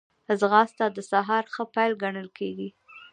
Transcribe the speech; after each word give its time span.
ځغاسته 0.39 0.85
د 0.95 0.97
سهار 1.11 1.45
ښه 1.53 1.63
پيل 1.73 1.93
ګڼل 2.03 2.27
کېږي 2.37 2.69